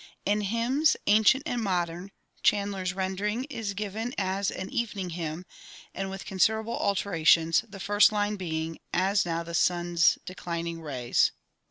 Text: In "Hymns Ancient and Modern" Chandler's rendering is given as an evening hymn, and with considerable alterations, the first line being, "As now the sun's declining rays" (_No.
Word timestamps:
In 0.25 0.41
"Hymns 0.41 0.97
Ancient 1.05 1.43
and 1.45 1.61
Modern" 1.61 2.09
Chandler's 2.41 2.93
rendering 2.95 3.43
is 3.51 3.75
given 3.75 4.15
as 4.17 4.49
an 4.49 4.71
evening 4.71 5.11
hymn, 5.11 5.45
and 5.93 6.09
with 6.09 6.25
considerable 6.25 6.75
alterations, 6.75 7.63
the 7.69 7.79
first 7.79 8.11
line 8.11 8.35
being, 8.35 8.79
"As 8.91 9.27
now 9.27 9.43
the 9.43 9.53
sun's 9.53 10.17
declining 10.25 10.81
rays" 10.81 11.33
(_No. 11.35 11.39